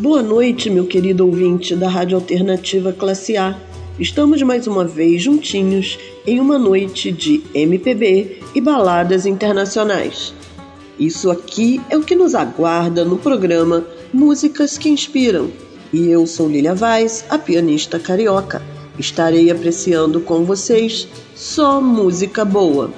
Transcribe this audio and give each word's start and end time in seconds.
Boa 0.00 0.22
noite, 0.22 0.70
meu 0.70 0.86
querido 0.86 1.26
ouvinte 1.26 1.76
da 1.76 1.86
Rádio 1.86 2.16
Alternativa 2.16 2.90
Classe 2.90 3.36
A. 3.36 3.54
Estamos 3.98 4.40
mais 4.40 4.66
uma 4.66 4.82
vez 4.82 5.22
juntinhos 5.22 5.98
em 6.26 6.40
uma 6.40 6.58
noite 6.58 7.12
de 7.12 7.42
MPB 7.54 8.40
e 8.54 8.62
baladas 8.62 9.26
internacionais. 9.26 10.32
Isso 10.98 11.30
aqui 11.30 11.82
é 11.90 11.98
o 11.98 12.02
que 12.02 12.16
nos 12.16 12.34
aguarda 12.34 13.04
no 13.04 13.18
programa 13.18 13.86
Músicas 14.10 14.78
que 14.78 14.88
Inspiram. 14.88 15.50
E 15.92 16.08
eu 16.08 16.26
sou 16.26 16.48
Lilia 16.48 16.74
Vaz, 16.74 17.22
a 17.28 17.36
pianista 17.36 17.98
carioca. 17.98 18.62
Estarei 18.98 19.50
apreciando 19.50 20.18
com 20.22 20.46
vocês 20.46 21.06
só 21.34 21.78
música 21.78 22.42
boa. 22.42 22.90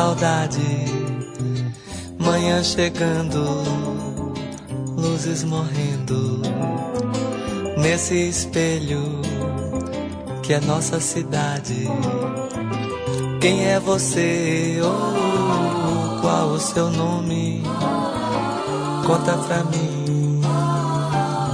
Saudade. 0.00 0.86
Manhã 2.18 2.64
chegando, 2.64 3.44
luzes 4.96 5.44
morrendo. 5.44 6.40
Nesse 7.76 8.14
espelho 8.14 9.20
que 10.42 10.54
é 10.54 10.60
nossa 10.60 10.98
cidade. 11.00 11.86
Quem 13.42 13.66
é 13.66 13.78
você? 13.78 14.80
Oh, 14.82 16.20
qual 16.22 16.48
o 16.48 16.58
seu 16.58 16.90
nome? 16.90 17.62
Conta 19.06 19.36
pra 19.36 19.64
mim, 19.64 20.40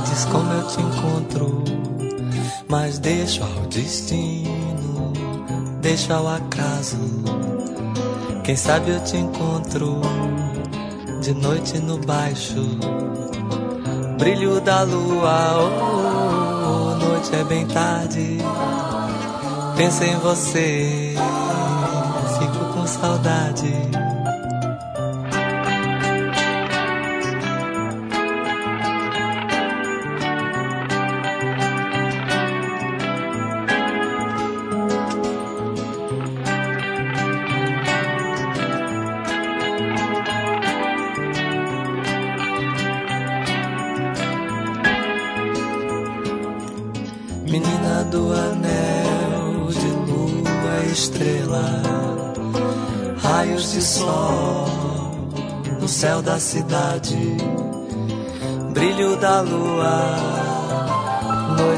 diz 0.09 0.25
como 0.27 0.53
eu 0.53 0.67
te 0.69 0.81
encontro, 0.81 1.65
mas 2.69 2.99
deixa 2.99 3.43
ao 3.43 3.67
destino 3.67 4.67
deixa 5.87 6.15
ao 6.17 6.27
acaso. 6.27 6.99
Quem 8.47 8.55
sabe 8.55 8.93
eu 8.93 9.01
te 9.03 9.17
encontro 9.17 10.01
de 11.21 11.35
noite 11.35 11.81
no 11.81 11.99
baixo. 11.99 12.79
Brilho 14.21 14.61
da 14.61 14.85
lua, 14.85 15.57
oh, 15.59 16.95
noite 16.95 17.35
é 17.35 17.43
bem 17.43 17.67
tarde. 17.67 18.39
Penso 19.77 20.05
em 20.05 20.17
você, 20.19 21.17
fico 22.39 22.73
com 22.73 22.87
saudade. 22.87 24.06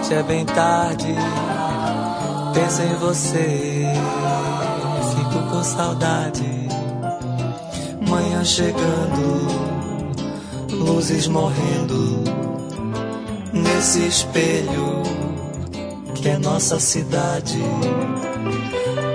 Noite 0.08 0.14
é 0.14 0.22
bem 0.22 0.46
tarde, 0.46 1.14
penso 2.54 2.80
em 2.80 2.94
você, 2.94 3.84
fico 5.14 5.50
com 5.50 5.62
saudade. 5.62 6.48
Manhã 8.08 8.42
chegando, 8.42 9.46
luzes 10.70 11.28
morrendo 11.28 12.24
nesse 13.52 14.06
espelho 14.06 15.02
que 16.14 16.30
é 16.30 16.38
nossa 16.38 16.80
cidade. 16.80 17.62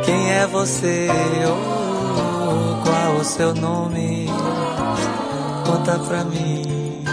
Quem 0.05 0.31
é 0.31 0.45
você? 0.45 1.07
Oh, 1.47 2.83
qual 2.83 3.15
o 3.19 3.23
seu 3.23 3.55
nome? 3.55 4.27
conta 5.65 5.97
pra 5.97 6.23
mim. 6.23 7.03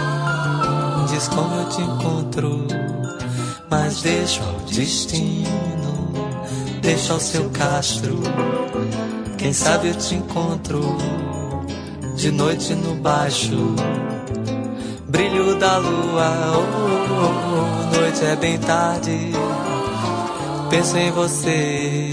Diz 1.09 1.27
como 1.29 1.55
eu 1.55 1.69
te 1.69 1.81
encontro, 1.81 2.67
mas 3.71 4.01
deixa 4.01 4.43
ao 4.43 4.59
destino, 4.65 6.11
deixa 6.81 7.13
ao 7.13 7.19
seu 7.21 7.49
castro. 7.51 8.19
Quem 9.37 9.53
sabe 9.53 9.87
eu 9.87 9.95
te 9.95 10.13
encontro 10.13 10.97
de 12.17 12.31
noite 12.31 12.75
no 12.75 12.95
baixo. 12.95 13.73
Brilho 15.07 15.55
da 15.55 15.77
lua, 15.77 16.53
oh, 16.53 16.59
oh, 17.13 17.93
oh, 17.93 17.97
noite 17.97 18.25
é 18.25 18.35
bem 18.35 18.57
tarde. 18.59 19.31
Penso 20.69 20.97
em 20.97 21.11
você, 21.11 22.11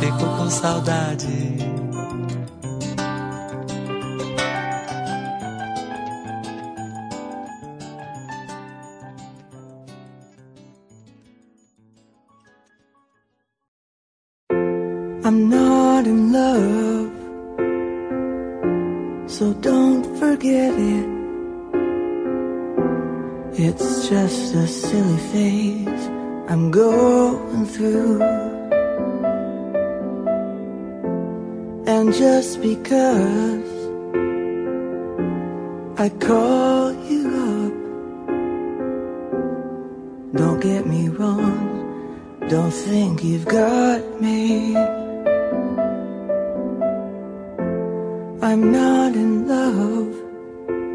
fico 0.00 0.36
com 0.36 0.48
saudade. 0.48 1.57
Just 24.08 24.54
a 24.54 24.66
silly 24.66 25.18
phase 25.32 26.06
I'm 26.48 26.70
going 26.70 27.66
through. 27.66 28.22
And 31.86 32.14
just 32.14 32.62
because 32.62 33.68
I 36.00 36.08
call 36.08 36.94
you 37.04 37.24
up, 37.52 37.74
don't 40.36 40.60
get 40.60 40.86
me 40.86 41.08
wrong, 41.08 42.38
don't 42.48 42.70
think 42.70 43.22
you've 43.22 43.44
got 43.44 44.00
me. 44.22 44.74
I'm 48.40 48.72
not 48.72 49.12
in 49.12 49.46
love, 49.46 50.14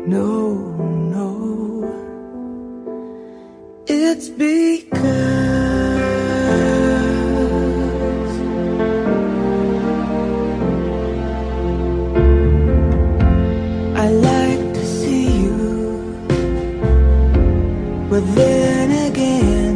no, 0.07 0.93
It's 4.06 4.28
because 4.28 5.08
I 13.96 14.10
like 14.10 14.74
to 14.74 14.86
see 14.86 15.28
you, 15.44 16.18
but 18.10 18.24
then 18.36 19.10
again, 19.10 19.76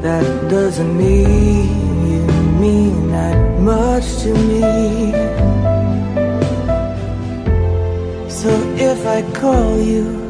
that 0.00 0.24
doesn't 0.48 0.96
mean 0.96 2.06
you 2.06 2.24
mean 2.60 3.08
that 3.10 3.60
much 3.60 4.06
to 4.22 4.32
me. 4.32 5.12
So 8.30 8.50
if 8.78 9.04
I 9.06 9.22
call 9.32 9.80
you, 9.80 10.23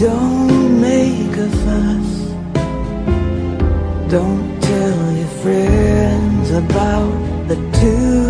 don't 0.00 0.80
make 0.80 1.36
a 1.36 1.50
fuss. 1.62 2.10
Don't 4.08 4.62
tell 4.62 5.12
your 5.12 5.32
friends 5.42 6.50
about 6.52 7.12
the 7.48 7.56
two 7.78 8.29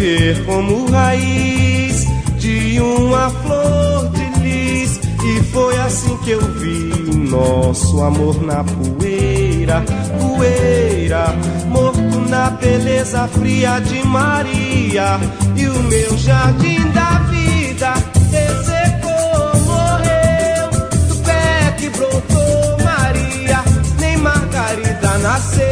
me 0.00 0.16
ver 0.16 0.44
como 0.46 0.90
raiz 0.90 2.06
de 2.38 2.80
uma 2.80 3.30
flor 3.30 4.08
de 4.10 4.40
lis. 4.40 5.00
E 5.22 5.42
foi 5.52 5.78
assim 5.78 6.16
que 6.18 6.30
eu 6.30 6.40
vi 6.54 7.12
nosso 7.28 8.00
amor 8.02 8.42
na 8.42 8.64
poeira, 8.64 9.84
poeira, 10.18 11.34
morto 11.66 12.18
na 12.30 12.50
beleza 12.50 13.28
fria 13.28 13.78
de 13.80 14.02
Maria. 14.06 15.20
E 15.54 15.66
o 15.66 15.82
meu 15.84 16.16
jardim 16.16 16.80
da 16.92 17.18
vida 17.30 17.94
ressecou, 18.32 19.60
morreu. 19.66 20.70
Do 21.08 21.16
pé 21.16 21.74
que 21.76 21.90
brotou 21.90 22.78
Maria, 22.82 23.62
nem 23.98 24.16
Margarida 24.16 25.18
nasceu. 25.18 25.68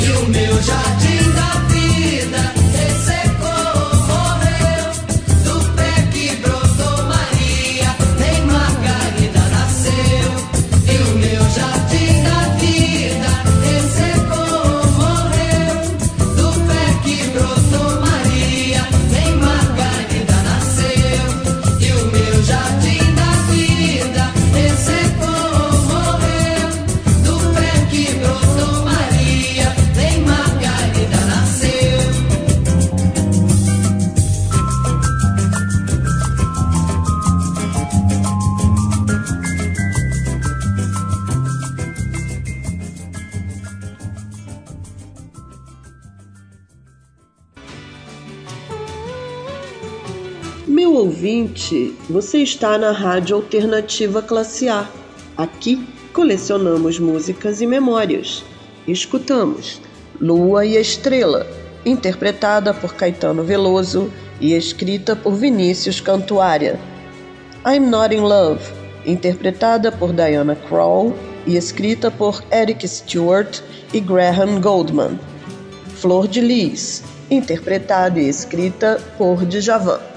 E 0.00 0.10
o 0.24 0.28
meu 0.30 0.62
jardim 0.62 1.03
você 52.08 52.38
está 52.38 52.76
na 52.76 52.92
Rádio 52.92 53.36
Alternativa 53.36 54.20
Classe 54.20 54.68
A. 54.68 54.86
Aqui 55.36 55.86
colecionamos 56.12 56.98
músicas 56.98 57.62
e 57.62 57.66
memórias. 57.66 58.44
Escutamos 58.86 59.80
Lua 60.20 60.66
e 60.66 60.76
Estrela, 60.76 61.46
interpretada 61.84 62.74
por 62.74 62.94
Caetano 62.94 63.42
Veloso 63.42 64.12
e 64.38 64.52
escrita 64.52 65.16
por 65.16 65.34
Vinícius 65.34 66.00
Cantuária. 66.00 66.78
I'm 67.66 67.88
Not 67.88 68.14
in 68.14 68.20
Love, 68.20 68.62
interpretada 69.06 69.90
por 69.90 70.12
Diana 70.12 70.54
Krall 70.54 71.14
e 71.46 71.56
escrita 71.56 72.10
por 72.10 72.44
Eric 72.50 72.86
Stewart 72.86 73.60
e 73.94 74.00
Graham 74.00 74.60
Goldman. 74.60 75.18
Flor 75.96 76.28
de 76.28 76.42
Lis, 76.42 77.02
interpretada 77.30 78.20
e 78.20 78.28
escrita 78.28 79.00
por 79.16 79.46
Djavan. 79.46 80.13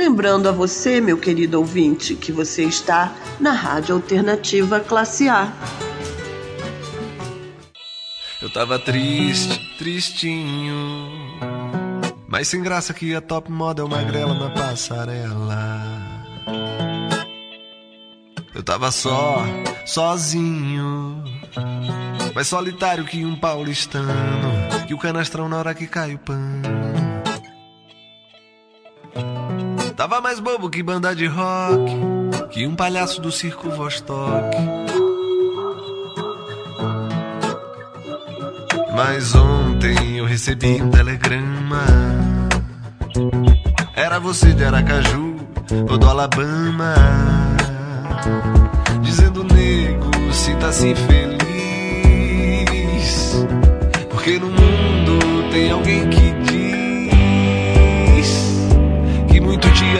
Lembrando 0.00 0.48
a 0.48 0.52
você, 0.52 0.98
meu 0.98 1.18
querido 1.18 1.58
ouvinte, 1.58 2.14
que 2.14 2.32
você 2.32 2.64
está 2.64 3.12
na 3.38 3.52
Rádio 3.52 3.94
Alternativa 3.94 4.80
Classe 4.80 5.28
A. 5.28 5.52
Eu 8.40 8.48
tava 8.48 8.78
triste, 8.78 9.76
tristinho. 9.76 11.10
Mas 12.26 12.48
sem 12.48 12.62
graça 12.62 12.94
que 12.94 13.14
a 13.14 13.20
top 13.20 13.52
model 13.52 13.86
magrela 13.88 14.32
na 14.32 14.48
passarela. 14.48 15.90
Eu 18.54 18.62
tava 18.62 18.90
só, 18.90 19.44
sozinho. 19.84 21.22
Mais 22.34 22.48
solitário 22.48 23.04
que 23.04 23.22
um 23.22 23.36
paulistano. 23.36 24.08
Que 24.88 24.94
o 24.94 24.98
canastrão 24.98 25.46
na 25.46 25.58
hora 25.58 25.74
que 25.74 25.86
cai 25.86 26.14
o 26.14 26.18
pano. 26.18 26.89
Tava 30.00 30.18
mais 30.18 30.40
bobo 30.40 30.70
que 30.70 30.82
banda 30.82 31.14
de 31.14 31.26
rock. 31.26 31.94
Que 32.48 32.66
um 32.66 32.74
palhaço 32.74 33.20
do 33.20 33.30
circo 33.30 33.68
Vostok. 33.68 34.56
Mas 38.96 39.34
ontem 39.34 40.16
eu 40.16 40.24
recebi 40.24 40.80
um 40.80 40.88
telegrama. 40.88 41.84
Era 43.94 44.18
você 44.18 44.54
de 44.54 44.64
Aracaju 44.64 45.36
ou 45.90 45.98
do 45.98 46.08
Alabama. 46.08 46.94
Dizendo, 49.02 49.44
nego, 49.44 50.32
sinta-se 50.32 50.94
feliz. 50.94 51.36
Porque 54.08 54.38
no 54.38 54.46
mundo 54.46 55.50
tem 55.52 55.70
alguém 55.70 56.08
que 56.08 56.29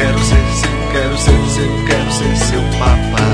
Quero 0.00 0.18
ser 0.18 0.46
seu, 0.54 0.70
quero 0.92 1.18
ser 1.18 1.48
seu, 1.50 1.84
quero 1.86 2.12
ser 2.12 2.36
seu 2.36 2.62
papá. 2.78 3.28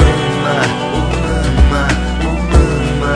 Mama, 0.00 0.58
oh 0.94 1.02
mama, 1.14 1.88
oh 2.24 2.34
mama. 2.50 3.14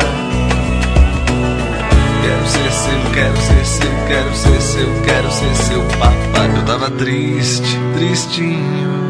Quero 2.23 2.47
ser 2.47 2.71
seu, 2.73 3.00
quero 3.12 3.37
ser 3.37 3.64
seu, 3.64 4.06
quero 4.06 4.35
ser 4.35 4.61
seu, 4.61 5.02
quero 5.02 5.30
ser 5.32 5.54
seu 5.56 5.82
papá. 5.99 6.47
Eu 6.56 6.64
tava 6.64 6.90
triste, 6.90 7.78
tristinho. 7.94 9.02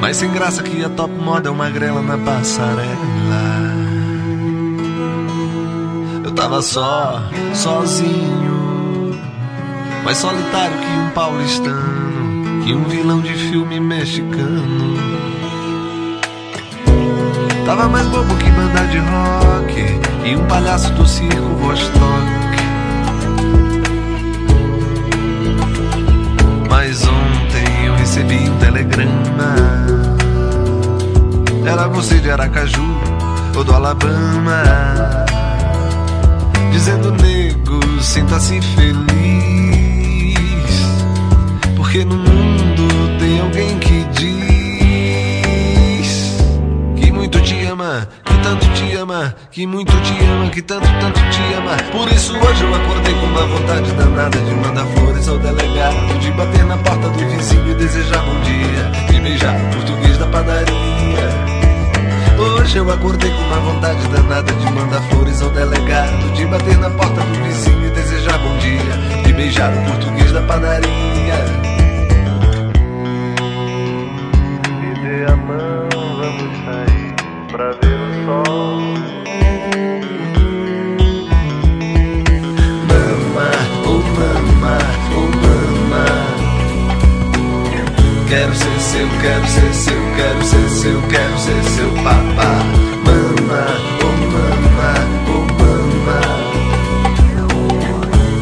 Mas 0.00 0.16
sem 0.16 0.30
graça 0.32 0.62
que 0.62 0.84
a 0.84 0.88
top 0.88 1.12
moda 1.14 1.48
é 1.48 1.52
uma 1.52 1.70
grela 1.70 2.02
na 2.02 2.18
passarela. 2.18 2.88
Eu 6.24 6.32
tava 6.32 6.60
só, 6.60 7.22
sozinho. 7.54 9.16
Mais 10.04 10.16
solitário 10.16 10.76
que 10.78 10.86
um 10.86 11.10
paulistano. 11.10 11.97
Que 12.68 12.74
um 12.74 12.84
vilão 12.84 13.22
de 13.22 13.32
filme 13.32 13.80
mexicano. 13.80 14.94
Tava 17.64 17.88
mais 17.88 18.06
bobo 18.08 18.34
que 18.34 18.50
banda 18.50 18.86
de 18.88 18.98
rock. 18.98 20.28
E 20.28 20.36
um 20.36 20.44
palhaço 20.44 20.92
do 20.92 21.08
circo 21.08 21.48
Vostok. 21.62 22.58
Mas 26.68 27.04
ontem 27.04 27.86
eu 27.86 27.94
recebi 27.94 28.50
um 28.50 28.58
telegrama. 28.58 29.54
Era 31.64 31.88
você 31.88 32.18
de 32.18 32.30
Aracaju 32.30 33.00
ou 33.56 33.64
do 33.64 33.74
Alabama. 33.74 34.62
Dizendo, 36.70 37.12
nego, 37.12 37.80
sinta-se 38.02 38.60
feliz. 38.60 38.98
Porque 41.74 42.04
tem 42.04 42.27
alguém 43.58 43.78
que 43.80 44.04
diz 44.12 44.38
que 46.96 47.10
muito 47.10 47.40
te 47.40 47.66
ama, 47.66 48.08
que 48.24 48.34
tanto 48.38 48.66
te 48.72 48.94
ama, 48.96 49.34
que 49.50 49.66
muito 49.66 49.92
te 50.00 50.24
ama, 50.24 50.48
que 50.50 50.62
tanto, 50.62 50.86
tanto 51.00 51.20
te 51.30 51.54
ama. 51.54 51.76
Por 51.90 52.08
isso 52.12 52.36
hoje 52.38 52.62
eu 52.62 52.72
acordei 52.74 53.14
com 53.14 53.26
uma 53.26 53.46
vontade 53.46 53.90
danada 53.92 54.38
de 54.38 54.54
mandar 54.54 54.86
flores 54.86 55.28
ao 55.28 55.38
delegado, 55.38 56.18
de 56.20 56.30
bater 56.32 56.64
na 56.66 56.78
porta 56.78 57.08
do 57.08 57.18
vizinho 57.18 57.72
e 57.72 57.74
desejar 57.74 58.22
bom 58.22 58.40
dia, 58.42 58.84
de 59.10 59.20
beijar 59.20 59.56
o 59.56 59.70
português 59.74 60.16
da 60.18 60.26
padaria. 60.26 61.28
Hoje 62.38 62.78
eu 62.78 62.88
acordei 62.92 63.32
com 63.32 63.42
uma 63.42 63.58
vontade 63.58 64.06
danada 64.08 64.52
de 64.52 64.72
mandar 64.72 65.02
flores 65.10 65.42
ao 65.42 65.50
delegado, 65.50 66.32
de 66.32 66.46
bater 66.46 66.78
na 66.78 66.90
porta 66.90 67.20
do 67.20 67.42
vizinho 67.42 67.86
e 67.88 67.90
desejar 67.90 68.38
bom 68.38 68.56
dia, 68.58 69.22
de 69.24 69.32
beijar 69.32 69.72
o 69.72 69.84
português 69.84 70.30
da 70.30 70.42
padaria. 70.42 71.77
Pra 77.58 77.72
ver 77.72 77.98
o 77.98 78.08
sol. 78.24 78.78
Mama, 82.88 83.50
oh 83.84 83.98
mama, 84.16 84.78
oh 85.16 85.26
mama. 85.42 86.06
Quero 88.28 88.54
ser 88.54 88.78
seu, 88.78 89.08
quero 89.20 89.46
ser 89.48 89.74
seu, 89.74 90.00
quero 90.14 90.44
ser 90.44 90.68
seu, 90.68 91.02
quero 91.02 91.38
ser 91.38 91.62
seu 91.64 91.90
papá. 92.04 92.62
Mama, 93.04 93.64
oh 94.04 94.14
mama, 94.34 94.90
oh 95.26 95.42
mama. 95.60 96.20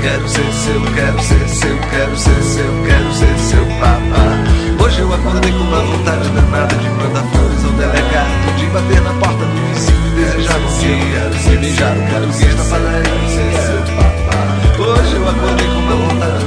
Quero 0.03 0.29
ser 0.29 0.53
seu, 0.53 0.81
quero 0.95 1.23
ser 1.23 1.49
seu, 1.49 1.79
quero 1.91 2.17
ser 2.19 2.43
seu, 2.43 2.85
quero 2.85 3.13
ser 3.15 3.39
seu 3.39 3.65
papá. 3.81 4.85
Hoje 4.85 5.01
eu 5.01 5.15
acordei 5.15 5.53
com 5.53 5.65
uma 5.65 5.81
vontade 5.81 6.29
danada 6.29 6.75
de 6.75 6.89
mandar 6.91 7.46
delegado, 7.77 8.57
de 8.57 8.67
bater 8.67 9.01
na 9.03 9.13
porta 9.15 9.45
do 9.45 9.67
vizinho 9.69 10.07
desejar 10.17 10.59
um 10.59 10.69
quero 11.13 11.35
ser 11.39 11.59
beijar 11.59 11.97
o 11.97 12.01
padaria, 12.71 13.29
ser 13.29 13.53
seu 13.67 13.81
papá. 13.97 14.41
Hoje 14.79 15.15
eu 15.17 15.29
acordei 15.29 15.67
com 15.67 15.79
uma 15.81 15.97
vontade 15.97 16.39
de 16.39 16.45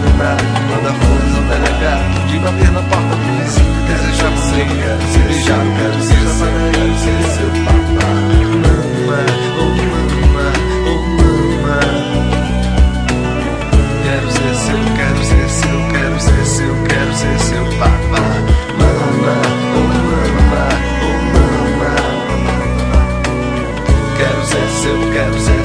mandar 0.69 0.93
flores 0.99 1.35
ao 1.35 1.43
delegado, 1.43 2.27
de 2.27 2.39
bater 2.39 2.71
na 2.71 2.81
porta 2.81 3.15
do 3.15 3.27
vizinho 3.43 3.79
desejar 3.87 4.29
um 4.29 4.37
quero 4.81 5.03
ser 5.13 5.25
beijar 5.27 5.59
o 5.59 5.71
português 5.77 6.23
na 6.23 6.33
padaria, 6.39 6.97
ser 6.97 7.21
seu 7.37 7.49
papá. 7.65 8.09
Mama, 8.65 9.19
oh 9.59 9.69
mama, 9.89 10.47
oh 10.87 11.01
mama. 11.21 11.79
Quero 14.03 14.27
ser 14.31 14.53
seu, 14.55 14.79
quero 14.97 15.21
ser 15.23 15.47
seu, 15.49 15.77
quero 15.91 16.19
ser 16.19 16.45
seu, 16.45 16.73
quero 16.87 17.13
ser 17.13 17.39
seu 17.39 17.65
papá. 17.77 18.38
Quero 25.13 25.39
ser 25.39 25.58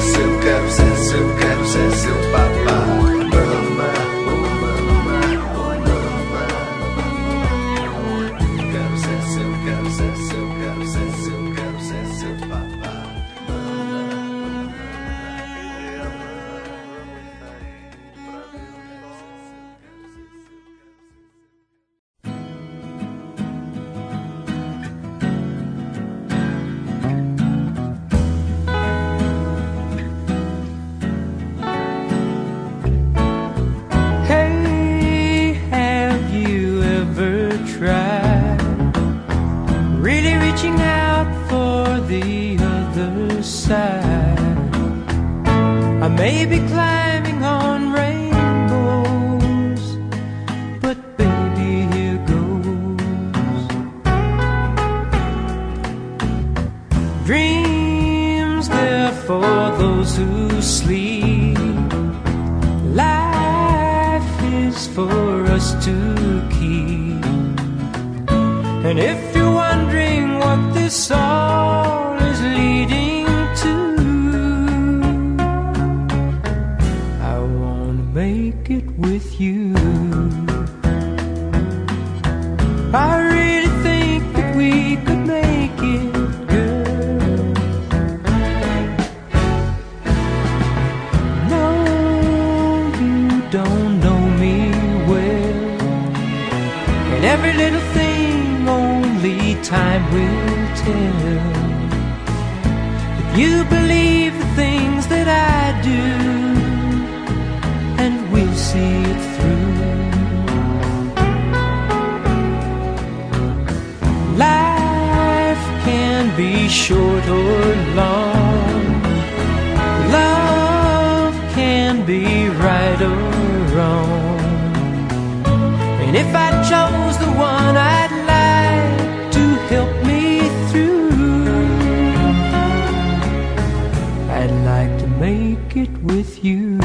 with 136.25 136.43
you. 136.43 136.84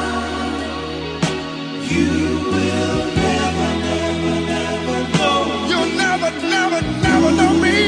you'll 5.70 5.90
never, 5.96 6.30
never, 6.42 6.80
never 7.02 7.32
know 7.32 7.54
me. 7.64 7.78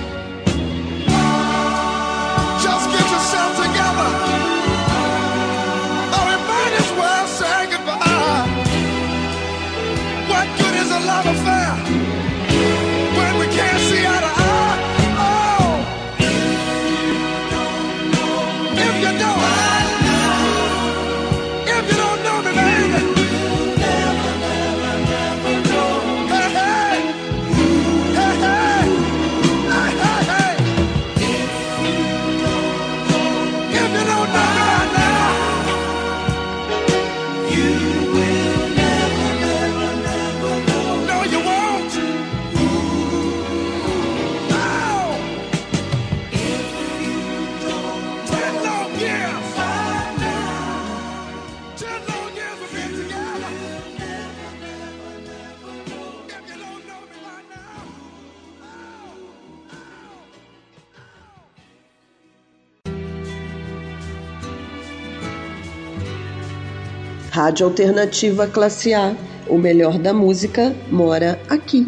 Rádio 67.51 67.65
Alternativa 67.65 68.47
Classe 68.47 68.93
A. 68.93 69.13
O 69.49 69.57
melhor 69.57 69.97
da 69.99 70.13
música 70.13 70.73
mora 70.89 71.37
aqui. 71.49 71.85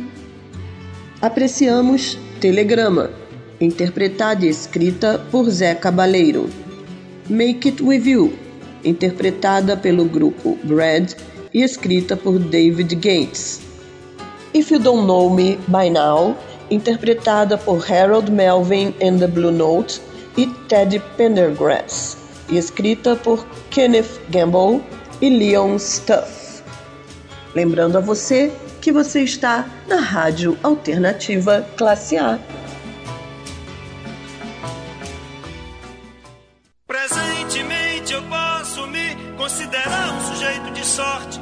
Apreciamos 1.22 2.20
Telegrama, 2.42 3.10
interpretada 3.62 4.46
e 4.46 4.50
escrita 4.50 5.26
por 5.32 5.50
Zé 5.50 5.74
Cabaleiro. 5.74 6.50
Make 7.30 7.70
It 7.70 7.82
With 7.82 8.06
You, 8.06 8.34
interpretada 8.84 9.78
pelo 9.78 10.04
grupo 10.04 10.58
Brad 10.66 11.14
e 11.54 11.62
escrita 11.62 12.18
por 12.18 12.38
David 12.40 12.96
Gates. 12.96 13.62
If 14.54 14.70
You 14.70 14.80
Don't 14.80 15.06
Know 15.06 15.30
Me 15.30 15.58
By 15.70 15.90
Now, 15.90 16.36
interpretada 16.70 17.58
por 17.58 17.90
Harold 17.90 18.30
Melvin 18.30 18.94
and 19.02 19.20
the 19.20 19.28
Blue 19.28 19.50
Note 19.50 20.02
e 20.36 20.46
Teddy 20.68 21.02
Pendergrass, 21.16 22.18
e 22.50 22.58
escrita 22.58 23.16
por 23.16 23.48
Kenneth 23.70 24.20
Gamble 24.30 24.82
e 25.24 25.30
Leon 25.30 25.80
Stuff. 25.80 26.62
Lembrando 27.56 27.98
a 27.98 28.02
você 28.02 28.52
que 28.82 28.92
você 28.92 29.22
está 29.22 29.66
na 29.88 30.02
Rádio 30.02 30.58
Alternativa 30.62 31.66
Classe 31.78 32.18
A. 32.18 32.38
Presentemente 36.86 38.12
eu 38.12 38.22
posso 38.24 38.86
me 38.88 39.16
considerar 39.38 40.14
um 40.14 40.20
sujeito 40.34 40.72
de 40.72 40.86
sorte, 40.86 41.40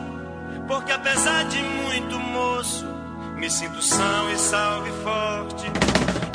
porque 0.67 0.91
apesar 0.91 1.45
de 1.45 1.57
muito 1.63 2.19
moço, 2.19 2.85
me 3.35 3.49
sinto 3.49 3.81
são 3.81 4.31
e 4.31 4.37
salve 4.37 4.91
forte. 5.03 5.65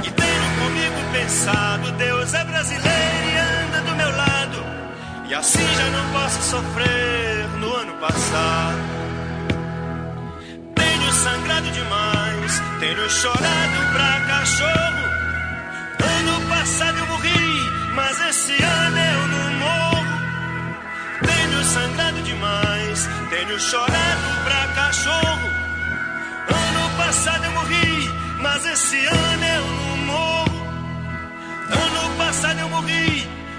E 0.04 0.10
tenho 0.10 0.46
comigo 0.64 1.12
pensado, 1.12 1.92
Deus 1.92 2.34
é 2.34 2.44
brasileiro 2.44 2.90
e 2.90 3.66
anda 3.66 3.82
do 3.82 3.94
meu 3.94 4.08
lado, 4.08 4.15
e 5.28 5.34
assim 5.34 5.66
já 5.76 5.90
não 5.90 6.12
posso 6.12 6.42
sofrer 6.42 7.48
no 7.58 7.74
ano 7.74 7.94
passado. 7.94 8.78
Tenho 10.74 11.12
sangrado 11.12 11.70
demais, 11.70 12.62
tenho 12.78 13.10
chorado 13.10 13.92
pra 13.92 14.20
cachorro. 14.26 15.06
Ano 15.98 16.48
passado 16.48 16.98
eu 16.98 17.06
morri, 17.06 17.70
mas 17.94 18.20
esse 18.28 18.62
ano 18.62 18.98
eu 18.98 19.28
não 19.28 19.50
morro. 19.58 20.06
Tenho 21.26 21.64
sangrado 21.64 22.22
demais, 22.22 23.08
tenho 23.30 23.58
chorado 23.58 24.44
pra 24.44 24.68
cachorro. 24.74 25.50
Ano 26.48 26.96
passado 26.96 27.44
eu 27.44 27.50
morri, 27.52 28.10
mas 28.40 28.64
esse 28.66 29.06
ano 29.06 29.44
eu 29.44 29.66
não 29.66 29.96
morro. 30.06 30.66
Ano 31.70 32.16
passado 32.16 32.60
eu 32.60 32.68
morri, 32.68 33.28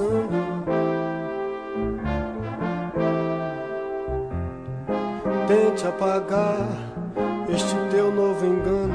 Passando. 0.00 0.64
Tente 5.46 5.86
apagar 5.86 6.68
este 7.48 7.74
teu 7.90 8.10
novo 8.12 8.46
engano. 8.46 8.94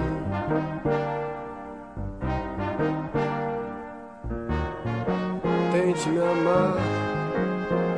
Tente 5.72 6.10
me 6.10 6.20
amar, 6.20 6.78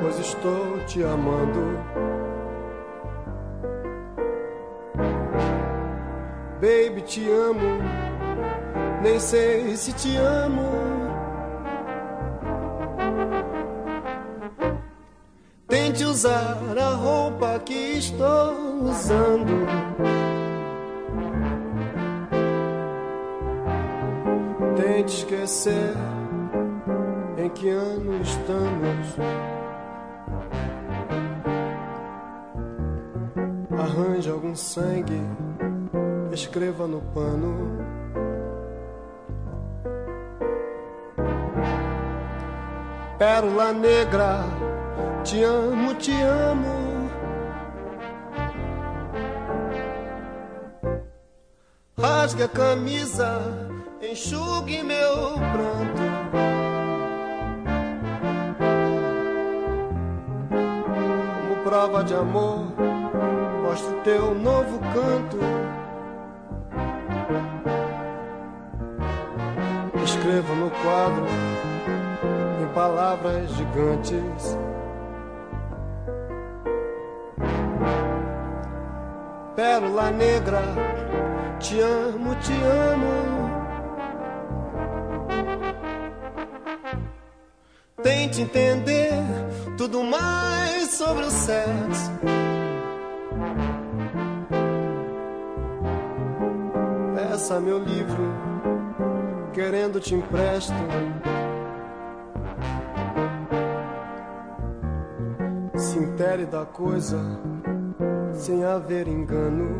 pois 0.01 0.19
estou 0.19 0.79
te 0.87 1.03
amando. 1.03 1.77
Baby, 6.59 7.01
te 7.03 7.29
amo 7.29 8.07
nem 9.01 9.19
sei 9.19 9.75
se 9.77 9.93
te 9.93 10.17
amo. 10.17 10.76
Tente 15.97 16.11
usar 16.11 16.59
a 16.77 16.89
roupa 16.93 17.57
que 17.57 17.97
estou 17.97 18.83
usando. 18.83 19.65
Tente 24.75 25.15
esquecer 25.15 25.95
em 27.39 27.49
que 27.49 27.69
ano 27.69 28.21
estamos. 28.21 29.15
Arranje 33.71 34.29
algum 34.29 34.55
sangue, 34.55 35.19
escreva 36.31 36.85
no 36.85 37.01
pano. 37.11 37.75
Pérola 43.17 43.73
negra, 43.73 44.45
te 45.27 45.43
amo, 45.43 45.93
te 45.95 46.13
amo. 46.21 47.09
Rasgue 51.97 52.43
a 52.43 52.47
camisa, 52.47 53.41
enxugue 54.01 54.83
meu 54.83 55.33
pranto. 55.51 56.03
Como 61.41 61.63
prova 61.63 62.03
de 62.05 62.13
amor, 62.13 62.73
mostre 63.63 63.95
teu 64.05 64.33
novo 64.33 64.79
canto. 64.79 65.37
Escreva 70.05 70.55
no 70.55 70.71
quadro 70.71 71.27
em 72.61 72.73
palavras 72.73 73.49
gigantes. 73.51 74.57
Pérola 79.57 80.11
negra, 80.11 80.61
te 81.59 81.81
amo, 81.81 82.35
te 82.35 82.53
amo. 82.53 83.49
Tente 88.03 88.43
entender 88.43 89.13
tudo 89.75 90.03
mais 90.03 90.91
sobre 90.91 91.23
o 91.23 91.31
sexo. 91.31 92.11
Peça 97.15 97.59
meu 97.59 97.79
livro, 97.79 98.35
querendo 99.53 99.99
te 99.99 100.13
empresto. 100.13 100.75
se 105.77 105.97
intere 105.99 106.45
da 106.45 106.65
coisa 106.65 107.39
sem 108.37 108.63
haver 108.63 109.07
engano. 109.07 109.75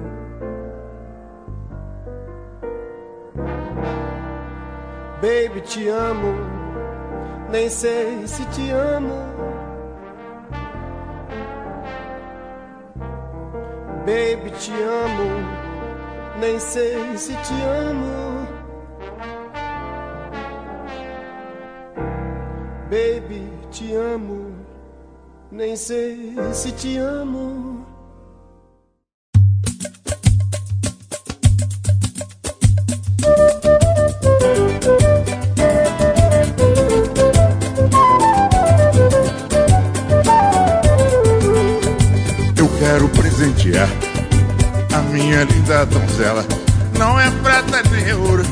Baby, 5.22 5.62
te 5.62 5.90
amo, 5.90 6.34
nem 7.50 7.70
sei 7.70 8.28
se 8.28 8.46
te 8.46 8.72
amo. 8.72 9.16
Baby, 14.06 14.52
te 14.52 14.72
amo, 14.72 16.40
nem 16.40 16.60
sei 16.60 17.18
se 17.18 17.34
te 17.34 17.54
amo. 17.90 18.48
Baby, 22.90 23.52
te 23.70 23.96
amo 23.96 24.58
nem 25.52 25.76
sei 25.76 26.36
se 26.54 26.72
te 26.72 26.98
amo. 26.98 27.77
Presentear 43.68 43.90
a 44.94 45.02
minha 45.12 45.44
linda 45.44 45.86
donzela. 45.86 46.46
Não 46.98 47.20
é 47.20 47.30
prata 47.44 47.84
nem 47.92 48.14
ouro, 48.14 48.44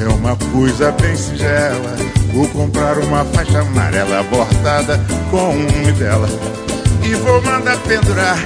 é 0.00 0.08
uma 0.08 0.36
coisa 0.52 0.90
bem 0.92 1.14
singela. 1.14 1.96
Vou 2.32 2.48
comprar 2.48 2.98
uma 2.98 3.24
faixa 3.26 3.60
amarela 3.60 4.22
bordada 4.24 5.00
com 5.30 5.50
o 5.50 5.54
nome 5.54 5.92
dela 5.92 6.28
e 7.02 7.14
vou 7.14 7.42
mandar 7.42 7.76
pendurar 7.78 8.38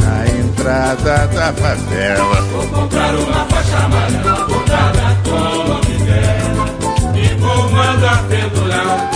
na 0.00 0.26
entrada 0.26 1.26
da 1.28 1.52
favela. 1.52 2.42
Vou 2.52 2.66
comprar 2.68 3.14
uma 3.14 3.46
faixa 3.46 3.76
amarela 3.78 4.46
bordada 4.46 5.16
com 5.24 5.30
o 5.30 5.68
nome 5.68 5.98
dela 6.04 6.66
e 7.14 7.34
vou 7.38 7.70
mandar 7.70 8.22
pendurar 8.24 9.15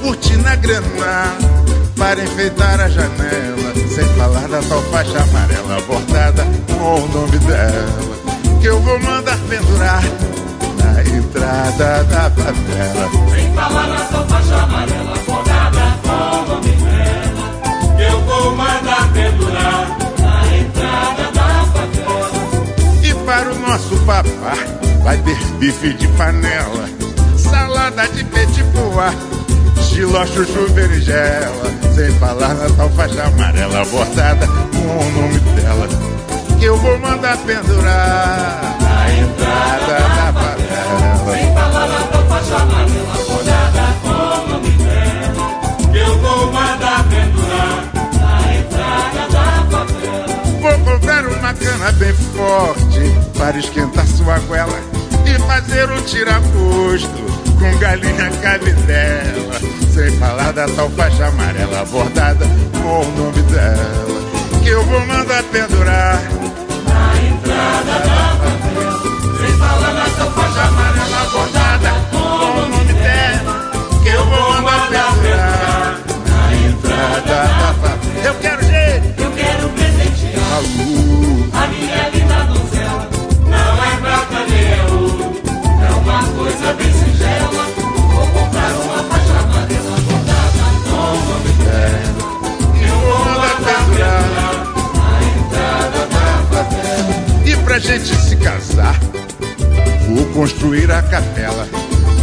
cortina 0.00 0.56
grená 0.56 1.36
para 1.96 2.22
enfeitar 2.22 2.80
a 2.80 2.88
janela, 2.88 3.74
sem 3.94 4.04
falar 4.16 4.48
da 4.48 4.60
tal 4.62 4.82
faixa 4.84 5.18
amarela 5.22 5.80
bordada 5.82 6.46
com 6.78 7.02
o 7.02 7.08
nome 7.08 7.38
dela, 7.38 8.60
que 8.60 8.66
eu 8.66 8.80
vou 8.80 8.98
mandar 9.00 9.36
pendurar 9.48 10.02
na 10.78 11.02
entrada 11.02 12.04
da 12.04 12.30
favela. 12.30 13.10
Sem 13.34 13.52
falar 13.54 13.86
na 13.88 14.06
sua 14.06 14.24
faixa 14.26 14.56
amarela 14.56 15.14
bordada 15.26 15.98
com 16.02 16.36
o 16.36 16.46
nome 16.46 16.70
dela, 16.70 17.96
que 17.96 18.02
eu 18.02 18.20
vou 18.22 18.56
mandar 18.56 19.12
pendurar 19.12 19.98
na 20.20 20.56
entrada 20.56 21.32
da 21.32 21.64
favela. 21.72 22.30
E 23.02 23.14
para 23.26 23.52
o 23.52 23.58
nosso 23.58 23.96
papá 24.06 24.54
vai 25.02 25.18
ter 25.18 25.36
bife 25.58 25.92
de 25.94 26.06
panela, 26.08 26.88
salada 27.36 28.06
de 28.08 28.24
petit 28.24 28.64
pois, 28.72 29.37
giló, 29.98 30.24
chuchu, 30.26 30.72
berinjela. 30.72 31.64
Sem 31.94 32.10
falar 32.18 32.54
na 32.54 32.68
tal 32.76 32.88
faixa 32.90 33.24
amarela 33.24 33.84
bordada 33.86 34.46
com 34.46 34.78
o 34.78 35.10
nome 35.10 35.40
dela, 35.40 35.88
que 36.58 36.64
eu 36.64 36.76
vou 36.76 36.98
mandar 37.00 37.36
pendurar 37.38 38.76
Na 38.80 39.12
entrada 39.12 39.98
da 39.98 40.32
favela. 40.32 41.34
Sem 41.34 41.52
falar 41.52 41.88
na 41.88 41.98
sua 41.98 42.22
faixa 42.28 42.56
amarela 42.56 43.16
bordada 43.26 43.82
com 44.02 44.08
o 44.08 44.48
nome 44.48 44.70
dela, 44.70 45.90
que 45.92 45.98
eu 45.98 46.18
vou 46.18 46.52
mandar 46.52 47.04
pendurar 47.08 47.90
na 48.20 48.56
entrada 48.56 49.28
da 49.32 49.66
favela. 49.70 50.28
Vou 50.60 50.92
comprar 50.92 51.26
uma 51.26 51.54
cana 51.54 51.92
bem 51.92 52.12
forte 52.12 53.36
para 53.36 53.58
esquentar 53.58 54.06
sua 54.06 54.38
goela 54.40 54.78
e 55.26 55.38
fazer 55.40 55.90
um 55.90 56.00
tiragosto 56.02 57.37
com 57.58 57.78
galinha 57.78 58.30
cabidela. 58.42 59.58
Sem 59.92 60.10
falar 60.18 60.52
da 60.52 60.66
tal 60.68 60.88
faixa 60.90 61.26
amarela 61.26 61.84
bordada 61.86 62.46
com 62.72 63.00
o 63.00 63.12
nome 63.16 63.42
dela, 63.42 64.60
que 64.62 64.68
eu 64.68 64.84
vou 64.84 65.00
mandar 65.06 65.42
pendurar. 65.44 66.20
Na 66.86 67.16
entrada 67.26 67.98
da 68.06 68.36
favela, 68.38 69.02
sem 69.38 69.56
falar 69.58 69.92
na 69.94 70.06
sua 70.10 70.30
faixa 70.32 70.62
amarela 70.62 71.24
bordada 71.32 71.90
com 72.10 72.16
o 72.18 72.68
nome 72.68 72.92
dela, 72.92 73.70
que 74.02 74.08
eu 74.08 74.24
vou 74.24 74.52
mandar 74.62 75.12
pendurar 75.16 75.98
na 76.28 76.56
entrada 76.68 77.42
da 77.48 77.74
favela. 77.80 78.24
Eu 78.24 78.34
quero 78.34 78.62
jeito, 78.64 79.22
Eu 79.22 79.30
quero 79.32 79.68
presentear 79.70 80.52
a 80.52 80.58
luz. 80.58 81.54
a 81.54 81.66
minha 81.66 82.08
linda 82.10 82.27
coisa 86.48 86.72
bem 86.74 86.92
singela. 86.92 87.64
Vou 88.14 88.26
comprar 88.28 88.72
uma 88.72 89.02
faixa 89.04 89.38
amarela 89.38 89.96
bordada 90.00 90.64
com 90.88 91.10
nome 91.28 91.52
dela. 91.64 92.08
que 92.72 92.84
eu 92.84 92.98
vou 92.98 93.18
mandar 93.24 93.56
pendurar. 93.58 94.24
Na 94.96 95.10
entrada 95.36 96.00
da 96.06 96.26
favela. 96.50 97.12
E 97.44 97.56
pra 97.56 97.78
gente 97.78 98.14
se 98.14 98.36
casar, 98.36 98.98
vou 100.08 100.24
construir 100.32 100.90
a 100.90 101.02
capela 101.02 101.68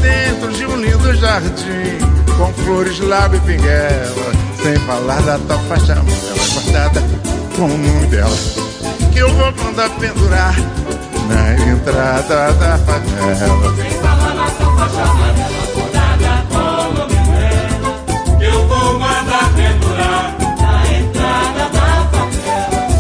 dentro 0.02 0.52
de 0.54 0.66
um 0.66 0.76
lindo 0.78 1.16
jardim, 1.16 1.98
com 2.38 2.54
flores, 2.64 3.00
lago 3.00 3.36
e 3.36 3.40
pinguela. 3.42 4.32
Sem 4.62 4.76
falar 4.88 5.22
da 5.22 5.38
tal 5.48 5.60
faixa 5.66 5.94
amarela 5.94 6.48
cortada 6.54 7.04
com 7.56 7.66
o 7.66 7.78
nome 7.78 8.08
dela, 8.08 8.36
que 9.14 9.20
eu 9.20 9.32
vou 9.32 9.54
mandar 9.64 9.90
pendurar 10.00 10.56
na 11.28 11.54
entrada 11.54 12.54
da 12.54 12.78
favela. 12.80 13.76
Sem 13.76 13.92
faixa 14.78 15.02
amarela 15.02 15.66
dela. 17.32 17.66
Eu 18.42 18.68
vou 18.68 19.00
mandar 19.00 19.52
pendurar 19.56 20.36
na 20.62 20.74
entrada 20.98 21.70
da. 21.74 21.86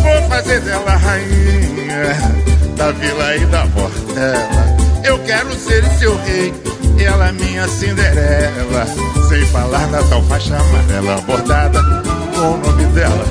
Vou 0.02 0.30
fazer 0.30 0.60
dela 0.62 0.96
rainha 0.96 2.36
da 2.76 2.92
vila 2.92 3.36
e 3.36 3.46
da 3.46 3.66
portela. 3.68 4.76
Eu 5.04 5.20
quero 5.20 5.54
ser 5.54 5.84
seu 5.98 6.18
rei, 6.24 6.54
ela 7.00 7.32
minha 7.32 7.68
Cinderela. 7.68 8.86
Sem 9.30 9.46
falar 9.48 9.88
na 9.88 10.02
tal 10.04 10.22
faixa 10.24 10.56
amarela 10.58 11.22
bordada 11.22 11.82
com 12.36 12.52
o 12.52 12.58
nome 12.58 12.86
dela, 12.88 13.26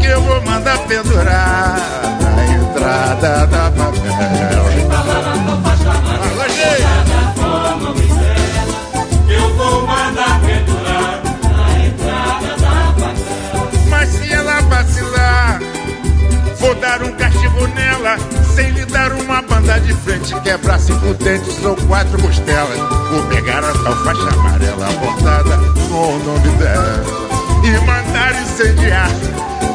que 0.00 0.06
eu 0.06 0.20
vou 0.22 0.40
mandar 0.42 0.78
pendurar 0.86 1.76
na 2.20 2.44
entrada 2.46 2.63
da 2.84 3.72
favela. 3.72 4.70
Sem 4.70 4.90
falar 4.90 5.22
na 5.22 5.34
sua 5.44 5.56
faixa 5.62 5.90
amarela 5.90 6.28
Fala, 6.28 6.48
gente! 6.48 6.82
bordada 6.82 7.32
com 7.34 7.46
o 7.46 7.80
nome 7.80 8.06
dela. 8.06 8.74
Eu 9.28 9.54
vou 9.54 9.86
mandar 9.86 10.40
pendurar 10.40 11.22
na 11.44 11.86
entrada 11.86 12.56
da 12.60 12.92
favela. 12.92 13.70
Mas 13.88 14.08
se 14.10 14.32
ela 14.32 14.60
vacilar, 14.62 15.60
vou 16.58 16.74
dar 16.74 17.02
um 17.02 17.12
castigo 17.12 17.66
nela. 17.68 18.18
Sem 18.54 18.70
lhe 18.70 18.84
dar 18.84 19.12
uma 19.12 19.42
banda 19.42 19.80
de 19.80 19.94
frente, 19.94 20.38
quebrar 20.42 20.78
cinco 20.78 21.14
dentes 21.14 21.64
ou 21.64 21.74
quatro 21.88 22.20
costelas. 22.22 22.78
Vou 23.10 23.22
pegar 23.28 23.64
a 23.64 23.72
tal 23.72 23.96
faixa 24.04 24.28
amarela 24.28 24.86
bordada 25.00 25.56
com 25.88 26.16
o 26.16 26.18
nome 26.22 26.48
dela 26.58 27.02
e 27.64 27.70
mandar 27.86 28.42
incendiar 28.42 29.08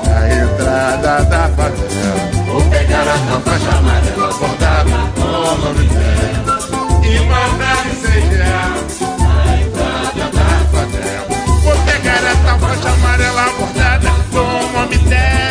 a 0.09 0.29
entrada 0.29 1.23
da 1.25 1.49
favela. 1.49 2.29
Vou 2.47 2.61
pegar 2.69 3.01
a 3.01 3.17
tua 3.27 3.39
faixa 3.41 3.77
amarela 3.77 4.33
bordada 4.33 4.91
com 5.15 5.21
o 5.21 5.57
nome 5.57 5.87
dela. 5.87 6.59
E 7.03 7.19
mandar 7.25 7.85
incendiar 7.87 8.75
Na 9.19 9.57
entrada 9.57 10.31
da 10.33 10.49
favela. 10.71 11.27
Vou 11.63 11.77
pegar 11.85 12.23
a 12.31 12.35
tal 12.45 12.59
faixa 12.59 12.89
amarela 12.89 13.45
bordada 13.57 14.09
com 14.31 14.39
o 14.39 14.71
nome 14.73 14.97
dela 14.97 15.48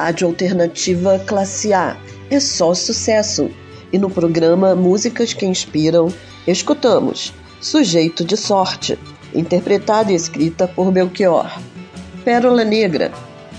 Rádio 0.00 0.28
Alternativa 0.28 1.18
Classe 1.26 1.74
A. 1.74 1.94
É 2.30 2.40
só 2.40 2.72
sucesso. 2.72 3.50
E 3.92 3.98
no 3.98 4.08
programa 4.08 4.74
Músicas 4.74 5.34
que 5.34 5.44
Inspiram, 5.44 6.10
escutamos 6.46 7.34
Sujeito 7.60 8.24
de 8.24 8.34
Sorte, 8.34 8.98
interpretada 9.34 10.10
e 10.10 10.14
escrita 10.14 10.66
por 10.66 10.90
Belchior. 10.90 11.50
Pérola 12.24 12.64
Negra, 12.64 13.12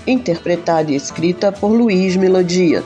interpretada 0.04 0.90
e 0.90 0.96
escrita 0.96 1.52
por 1.52 1.68
Luiz 1.68 2.16
Melodia. 2.16 2.82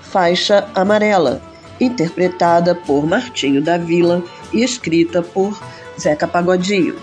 Faixa 0.00 0.66
Amarela, 0.74 1.42
interpretada 1.78 2.74
por 2.74 3.06
Martinho 3.06 3.60
da 3.60 3.76
Vila 3.76 4.24
e 4.54 4.64
escrita 4.64 5.22
por 5.22 5.62
Zeca 6.00 6.26
Pagodinho. 6.26 6.96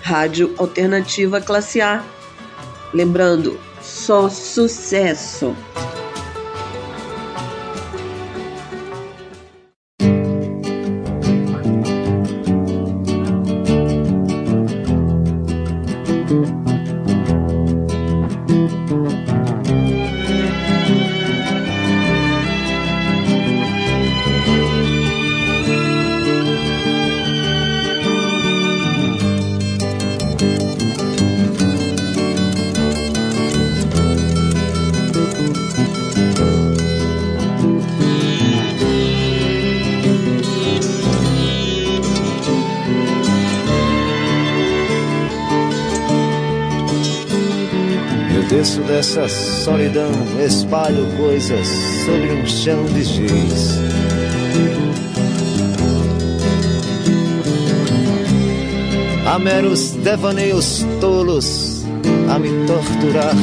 Rádio 0.00 0.54
Alternativa 0.56 1.42
Classe 1.42 1.82
A. 1.82 2.02
Lembrando, 2.94 3.60
só 4.00 4.30
sucesso. 4.30 5.54
Dessa 49.00 49.26
solidão, 49.64 50.10
espalho 50.46 51.06
coisas 51.16 51.66
sobre 52.04 52.32
um 52.32 52.46
chão 52.46 52.84
de 52.84 53.02
giz. 53.02 53.78
Há 59.24 59.38
meros 59.38 59.92
devaneios 59.92 60.84
tolos 61.00 61.82
a 62.28 62.38
me 62.38 62.50
torturar. 62.66 63.34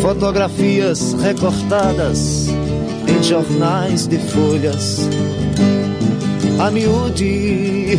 Fotografias 0.00 1.12
recortadas 1.20 2.48
em 3.06 3.22
jornais 3.22 4.06
de 4.06 4.16
folhas 4.16 5.06
a 6.58 6.70
miúde 6.70 7.98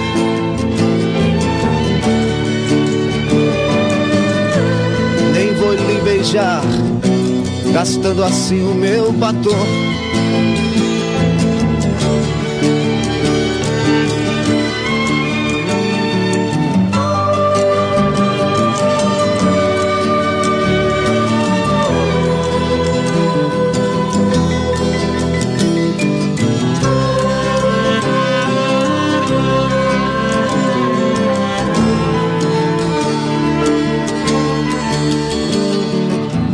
Beijar, 6.21 6.61
gastando 7.73 8.23
assim 8.23 8.61
o 8.61 8.75
meu 8.75 9.11
batom. 9.11 9.90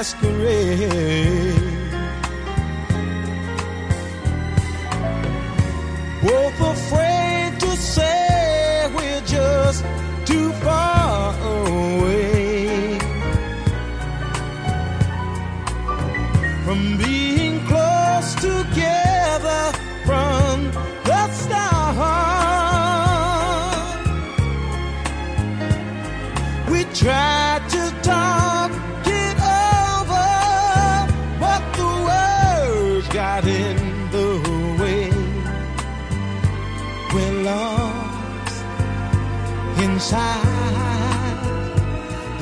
masquerade. 0.00 1.39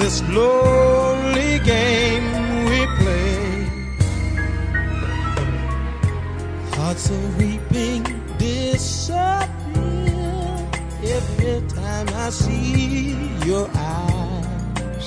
This 0.08 0.22
lonely 0.30 1.58
game 1.72 2.28
we 2.70 2.80
play. 2.98 3.66
Thoughts 6.72 7.10
of 7.10 7.22
weeping 7.36 8.02
disappear 8.38 9.50
every 11.16 11.60
time 11.68 12.08
I 12.24 12.30
see 12.30 13.16
your 13.44 13.68
eyes. 13.74 15.06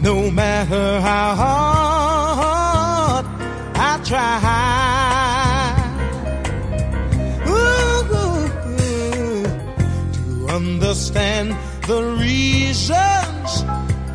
No 0.00 0.28
matter 0.28 1.00
how 1.08 1.28
hard 1.42 3.26
I 3.90 3.92
try. 4.10 4.64
Understand 10.48 11.56
the 11.86 12.02
reasons 12.18 13.62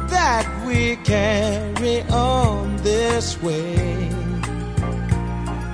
that 0.10 0.46
we 0.66 0.96
carry 0.98 2.02
on 2.10 2.76
this 2.78 3.40
way. 3.44 4.10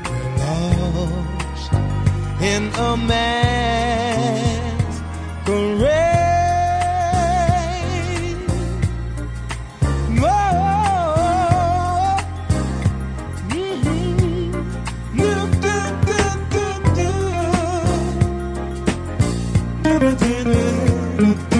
We're 0.05 0.37
lost 0.37 1.73
in 2.41 2.63
a 2.75 2.97
masquerade. 2.97 3.23
Oh, 10.21 10.25
mhm. 13.47 14.51
Do, 15.15 15.31
do, 15.63 15.75
do, 16.05 16.19
do, 16.51 16.65
do. 16.95 17.11
Whoa, 21.23 21.54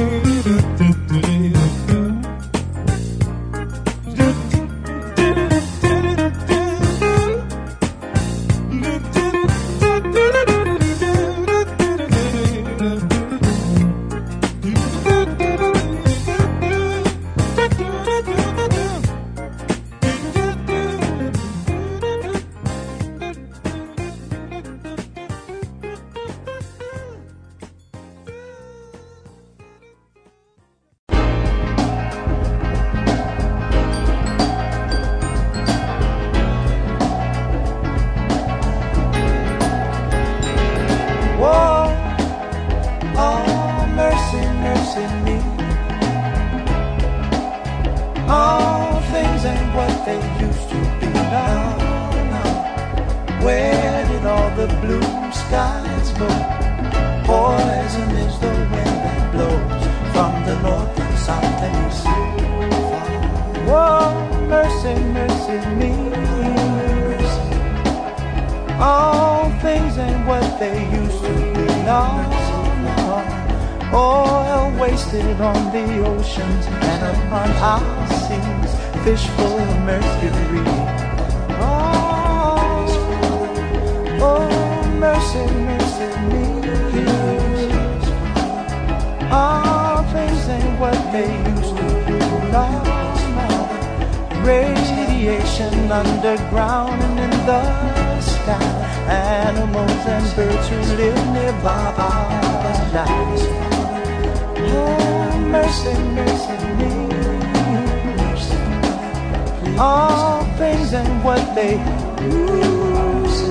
things 110.86 110.94
and 110.94 111.24
what 111.24 111.56
they 111.56 111.78
used 112.24 113.46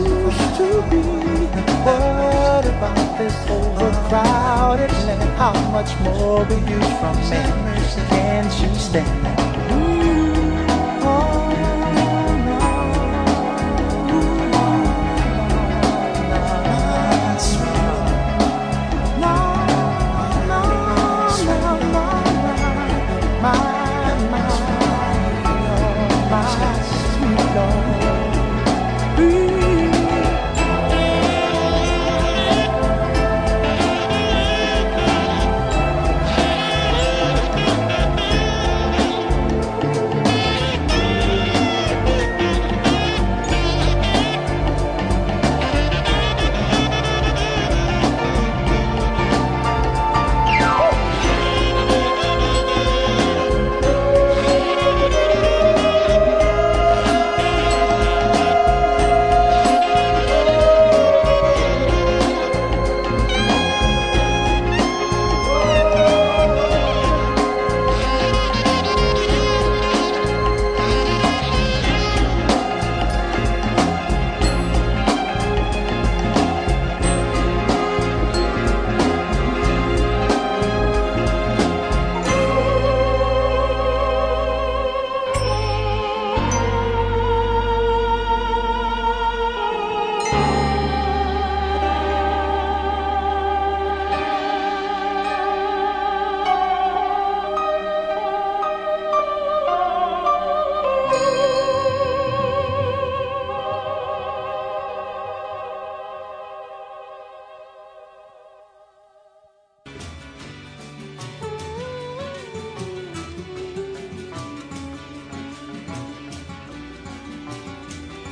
to 0.56 0.82
be. 0.90 1.02
What 1.84 2.64
about 2.66 3.18
this 3.18 3.34
overcrowded 3.48 4.90
land? 5.06 5.38
How 5.38 5.52
much 5.70 5.98
more 6.00 6.44
will 6.44 6.68
you 6.70 6.80
from 6.98 7.16
me? 7.30 7.42
Can't 8.08 8.60
you 8.60 8.74
stand 8.78 9.43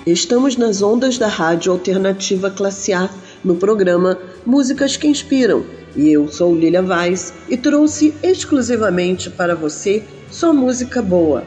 Estamos 0.04 0.56
nas 0.56 0.82
ondas 0.82 1.16
da 1.16 1.28
Rádio 1.28 1.70
Alternativa 1.70 2.50
Classe 2.50 2.92
A, 2.92 3.08
no 3.44 3.54
programa 3.54 4.18
Músicas 4.44 4.96
que 4.96 5.06
Inspiram, 5.06 5.64
E 5.94 6.10
eu 6.10 6.26
sou 6.26 6.56
Lilia 6.56 6.82
Vaz 6.82 7.32
e 7.48 7.56
trouxe 7.56 8.12
exclusivamente 8.20 9.30
para 9.30 9.54
você 9.54 10.02
só 10.28 10.52
música 10.52 11.00
boa. 11.00 11.46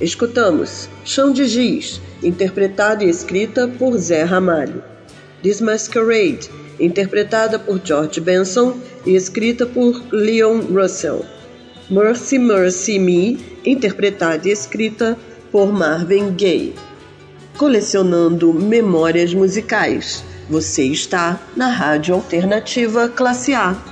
Escutamos 0.00 0.88
Chão 1.04 1.32
de 1.32 1.46
Giz, 1.46 2.00
interpretada 2.20 3.04
e 3.04 3.08
escrita 3.08 3.68
por 3.68 3.96
Zé 3.96 4.24
Ramalho. 4.24 4.82
This 5.44 5.60
Masquerade, 5.60 6.50
interpretada 6.80 7.60
por 7.60 7.80
George 7.84 8.20
Benson 8.20 8.76
e 9.06 9.14
escrita 9.14 9.66
por 9.66 10.02
Leon 10.12 10.62
Russell. 10.62 11.24
Mercy 11.88 12.40
Mercy 12.40 12.98
Me, 12.98 13.38
interpretada 13.64 14.48
e 14.48 14.50
escrita 14.50 15.16
por 15.52 15.72
Marvin 15.72 16.34
Gaye. 16.34 16.74
Colecionando 17.56 18.52
memórias 18.52 19.34
musicais. 19.34 20.24
Você 20.48 20.84
está 20.84 21.40
na 21.56 21.68
Rádio 21.68 22.14
Alternativa 22.14 23.08
Classe 23.08 23.54
A. 23.54 23.91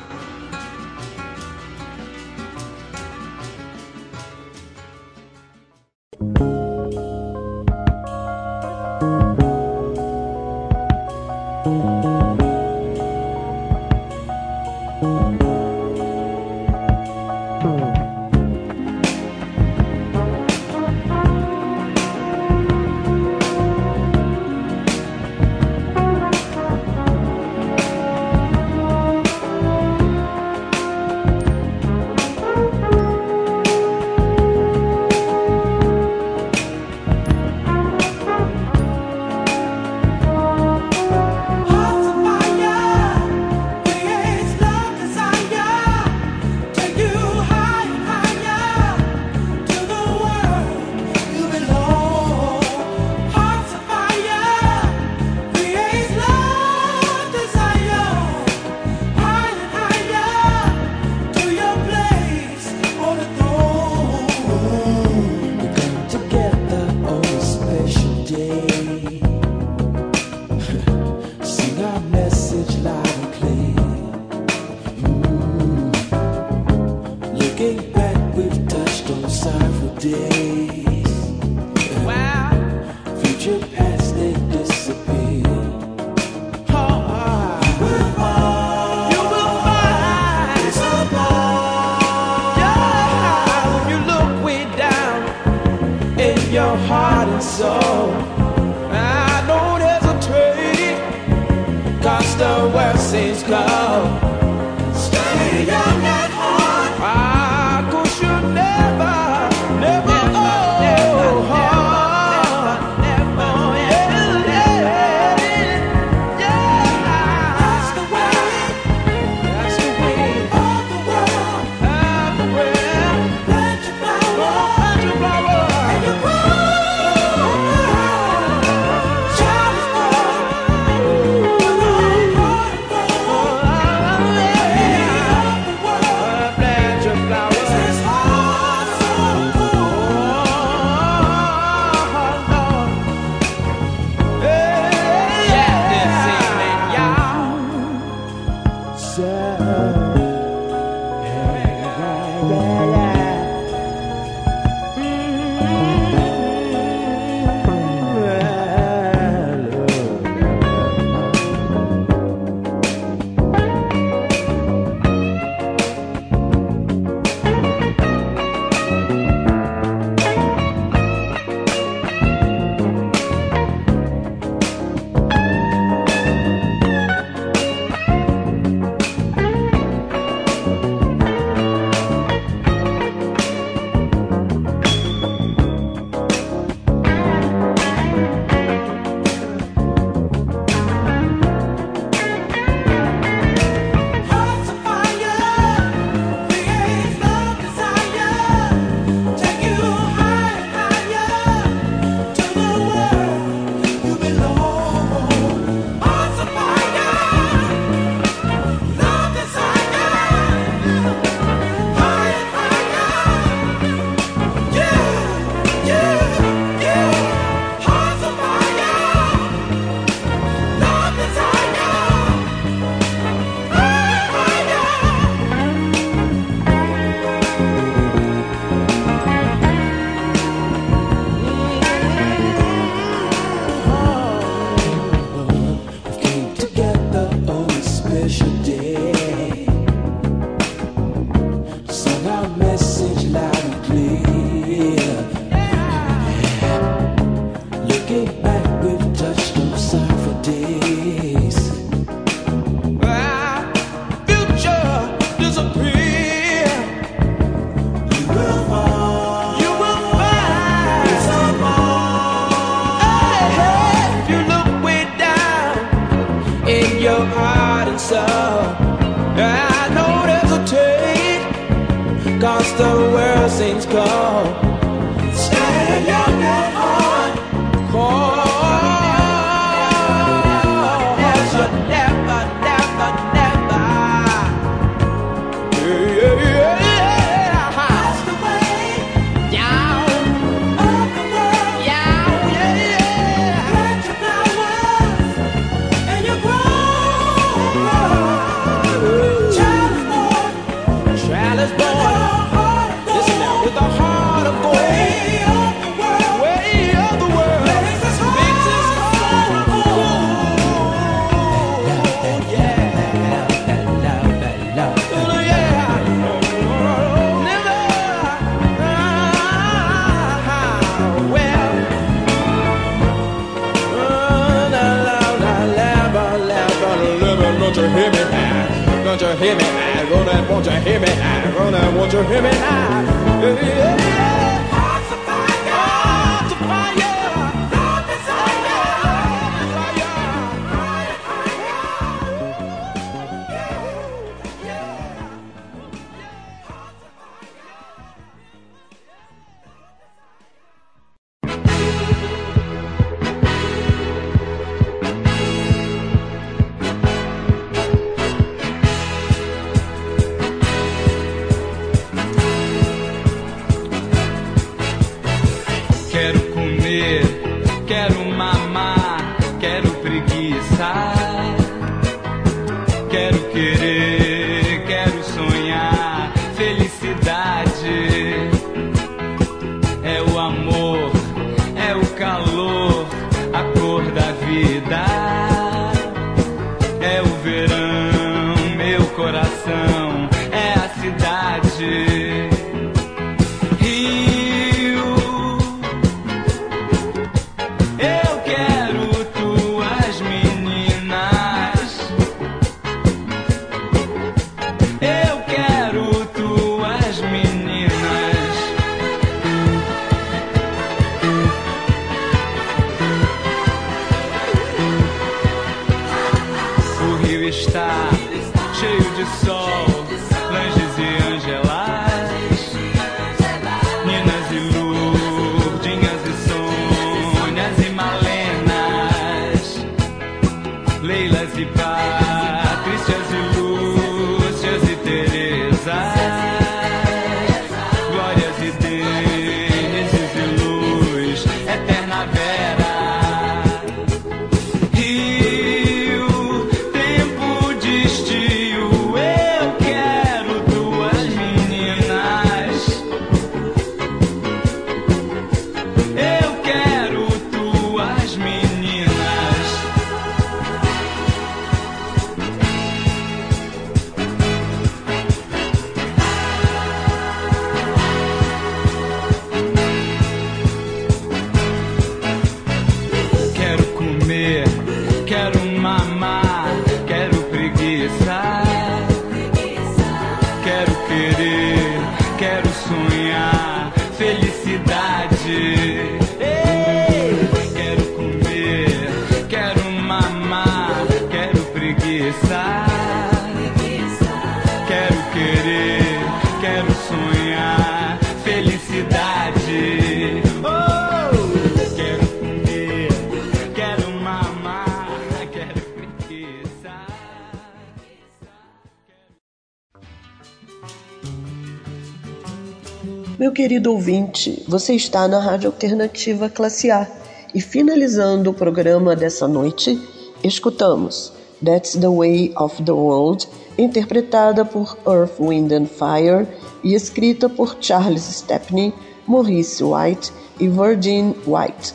Meu 513.41 513.53
querido 513.53 513.91
ouvinte, 513.91 514.62
você 514.68 514.93
está 514.93 515.26
na 515.26 515.41
Rádio 515.41 515.70
Alternativa 515.70 516.51
Classe 516.51 516.91
A 516.91 517.11
e 517.55 517.61
finalizando 517.62 518.51
o 518.51 518.53
programa 518.53 519.16
dessa 519.16 519.49
noite, 519.49 519.99
escutamos 520.45 521.32
That's 521.64 521.93
the 521.93 522.07
Way 522.07 522.53
of 522.55 522.82
the 522.82 522.93
World, 522.93 523.49
interpretada 523.78 524.62
por 524.62 524.95
Earth, 525.07 525.41
Wind 525.41 525.72
and 525.72 525.86
Fire 525.86 526.47
e 526.84 526.93
escrita 526.93 527.49
por 527.49 527.78
Charles 527.80 528.24
Stepney, 528.24 528.93
Maurice 529.26 529.82
White 529.82 530.30
e 530.61 530.68
Virgin 530.68 531.34
White. 531.47 531.95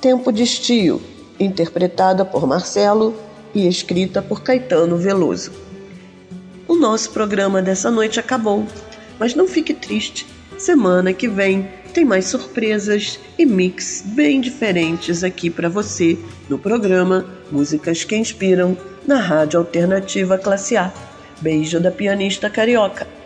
Tempo 0.00 0.30
de 0.30 0.44
Estio, 0.44 1.02
interpretada 1.40 2.24
por 2.24 2.46
Marcelo 2.46 3.16
e 3.52 3.66
escrita 3.66 4.22
por 4.22 4.44
Caetano 4.44 4.96
Veloso. 4.96 5.50
O 6.68 6.76
nosso 6.76 7.10
programa 7.10 7.60
dessa 7.60 7.90
noite 7.90 8.20
acabou, 8.20 8.64
mas 9.18 9.34
não 9.34 9.48
fique 9.48 9.74
triste 9.74 10.37
Semana 10.58 11.12
que 11.12 11.28
vem 11.28 11.68
tem 11.94 12.04
mais 12.04 12.26
surpresas 12.26 13.20
e 13.38 13.46
mix 13.46 14.02
bem 14.04 14.40
diferentes 14.40 15.22
aqui 15.22 15.48
para 15.48 15.68
você 15.68 16.18
no 16.48 16.58
programa 16.58 17.24
Músicas 17.50 18.02
que 18.02 18.16
Inspiram 18.16 18.76
na 19.06 19.20
Rádio 19.20 19.60
Alternativa 19.60 20.36
Classe 20.36 20.76
A. 20.76 20.92
Beijo 21.40 21.78
da 21.78 21.92
pianista 21.92 22.50
carioca. 22.50 23.17